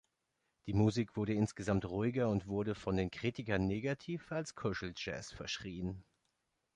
Die 0.65 0.73
Musik 0.73 1.15
wurde 1.15 1.35
insgesamt 1.35 1.85
ruhiger 1.85 2.27
und 2.29 2.47
wurde 2.47 2.73
von 2.73 2.97
den 2.97 3.11
Kritikern 3.11 3.67
negativ 3.67 4.31
als 4.31 4.55
Kuschel-Jazz 4.55 5.31
verschrien. 5.31 6.03